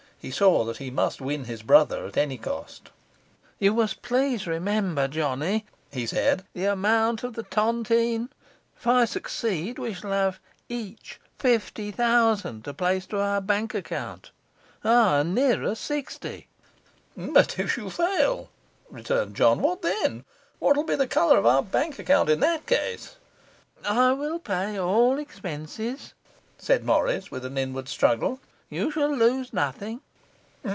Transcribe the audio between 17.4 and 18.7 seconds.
if you fail,'